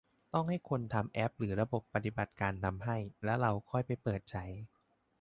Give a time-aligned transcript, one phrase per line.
[0.33, 4.45] ต้องให้คนทำแอปหรือระบบปฏิบัติการทำให้ แล้วเราค่อยไปเปิดใช้